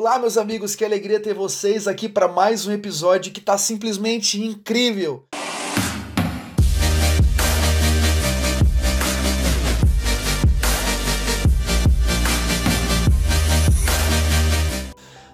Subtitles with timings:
[0.00, 4.42] Olá, meus amigos, que alegria ter vocês aqui para mais um episódio que está simplesmente
[4.42, 5.26] incrível.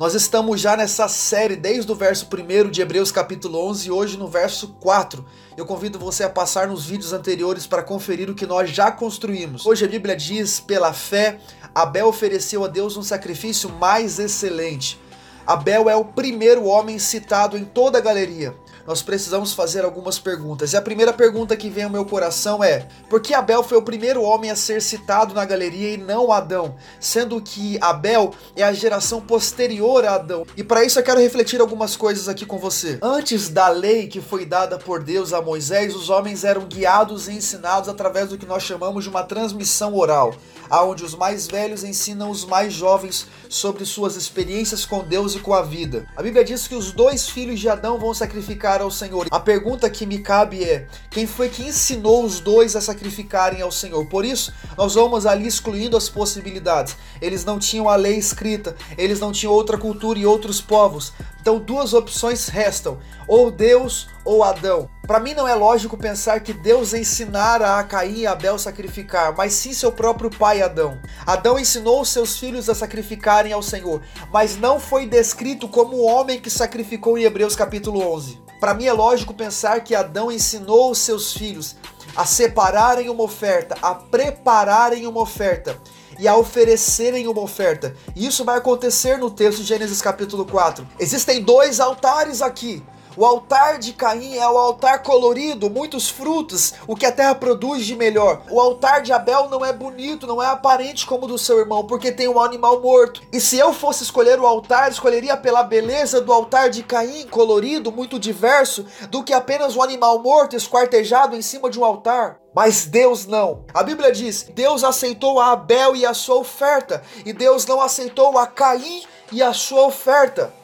[0.00, 4.16] Nós estamos já nessa série desde o verso 1 de Hebreus capítulo 11 e hoje
[4.16, 5.22] no verso 4.
[5.58, 9.66] Eu convido você a passar nos vídeos anteriores para conferir o que nós já construímos.
[9.66, 11.38] Hoje a Bíblia diz: pela fé,
[11.74, 15.00] Abel ofereceu a Deus um sacrifício mais excelente.
[15.46, 18.54] Abel é o primeiro homem citado em toda a galeria
[18.90, 20.72] nós precisamos fazer algumas perguntas.
[20.72, 23.82] E a primeira pergunta que vem ao meu coração é: por que Abel foi o
[23.82, 26.74] primeiro homem a ser citado na galeria e não Adão?
[26.98, 30.44] Sendo que Abel é a geração posterior a Adão.
[30.56, 32.98] E para isso eu quero refletir algumas coisas aqui com você.
[33.00, 37.32] Antes da lei que foi dada por Deus a Moisés, os homens eram guiados e
[37.32, 40.34] ensinados através do que nós chamamos de uma transmissão oral
[40.70, 45.52] aonde os mais velhos ensinam os mais jovens sobre suas experiências com Deus e com
[45.52, 46.06] a vida.
[46.16, 49.26] A Bíblia diz que os dois filhos de Adão vão sacrificar ao Senhor.
[49.30, 53.72] A pergunta que me cabe é: quem foi que ensinou os dois a sacrificarem ao
[53.72, 54.06] Senhor?
[54.06, 56.96] Por isso, nós vamos ali excluindo as possibilidades.
[57.20, 61.12] Eles não tinham a lei escrita, eles não tinham outra cultura e outros povos.
[61.40, 64.88] Então, duas opções restam: ou Deus ou Adão.
[65.10, 69.54] Para mim não é lógico pensar que Deus ensinara a Caim e Abel sacrificar, mas
[69.54, 71.00] sim seu próprio pai Adão.
[71.26, 74.00] Adão ensinou seus filhos a sacrificarem ao Senhor,
[74.32, 78.40] mas não foi descrito como o homem que sacrificou em Hebreus capítulo 11.
[78.60, 81.74] Para mim é lógico pensar que Adão ensinou seus filhos
[82.14, 85.76] a separarem uma oferta, a prepararem uma oferta
[86.20, 87.96] e a oferecerem uma oferta.
[88.14, 90.86] E isso vai acontecer no texto de Gênesis capítulo 4.
[91.00, 92.80] Existem dois altares aqui.
[93.16, 97.84] O altar de Caim é o altar colorido, muitos frutos, o que a terra produz
[97.84, 98.42] de melhor.
[98.48, 101.84] O altar de Abel não é bonito, não é aparente como o do seu irmão,
[101.84, 103.22] porque tem um animal morto.
[103.32, 107.90] E se eu fosse escolher o altar, escolheria pela beleza do altar de Caim, colorido,
[107.90, 112.38] muito diverso, do que apenas um animal morto esquartejado em cima de um altar.
[112.54, 113.64] Mas Deus não.
[113.74, 118.38] A Bíblia diz: Deus aceitou a Abel e a sua oferta, e Deus não aceitou
[118.38, 119.02] a Caim
[119.32, 120.59] e a sua oferta.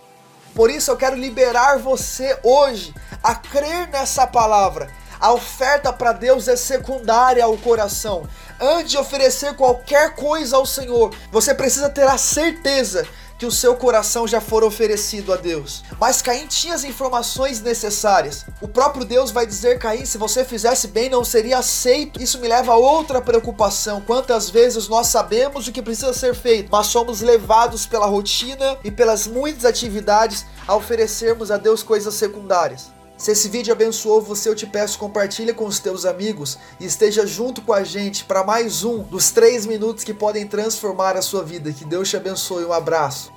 [0.56, 4.88] Por isso eu quero liberar você hoje a crer nessa palavra.
[5.20, 8.26] A oferta para Deus é secundária ao coração.
[8.58, 13.06] Antes de oferecer qualquer coisa ao Senhor, você precisa ter a certeza
[13.38, 15.82] que o seu coração já for oferecido a Deus.
[16.00, 18.46] Mas Caim tinha as informações necessárias.
[18.60, 22.22] O próprio Deus vai dizer: Caim, se você fizesse bem, não seria aceito.
[22.22, 24.00] Isso me leva a outra preocupação.
[24.00, 28.90] Quantas vezes nós sabemos o que precisa ser feito, mas somos levados pela rotina e
[28.90, 32.95] pelas muitas atividades a oferecermos a Deus coisas secundárias.
[33.16, 37.26] Se esse vídeo abençoou você, eu te peço compartilhe com os teus amigos e esteja
[37.26, 41.42] junto com a gente para mais um dos três minutos que podem transformar a sua
[41.42, 41.72] vida.
[41.72, 42.64] Que Deus te abençoe.
[42.64, 43.35] Um abraço.